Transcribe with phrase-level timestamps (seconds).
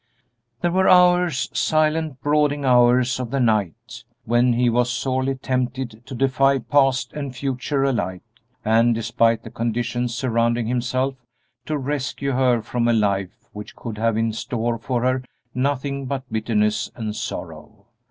[0.61, 6.15] There were hours silent, brooding hours of the night when he was sorely tempted to
[6.15, 8.23] defy past and future alike,
[8.65, 11.13] and, despite the conditions surrounding himself,
[11.67, 16.23] to rescue her from a life which could have in store for her nothing but
[16.33, 17.85] bitterness and sorrow.